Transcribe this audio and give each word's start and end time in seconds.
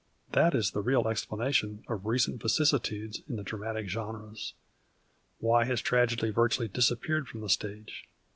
That 0.31 0.55
is 0.55 0.71
the 0.71 0.81
real 0.81 1.07
explanation 1.07 1.83
of 1.87 2.07
recent 2.07 2.41
^^cissitudcs 2.41 3.21
in 3.29 3.35
the 3.35 3.43
dramatic 3.43 3.87
genres. 3.87 4.55
Why 5.37 5.65
has 5.65 5.79
tragedy 5.79 6.31
virtually 6.31 6.67
disap 6.69 7.01
peared 7.01 7.27
from 7.27 7.41
the 7.41 7.49
stage 7.49 8.09